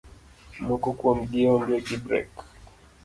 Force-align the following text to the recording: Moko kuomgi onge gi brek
Moko 0.65 0.87
kuomgi 1.01 1.39
onge 1.51 1.77
gi 1.87 1.97
brek 2.05 2.33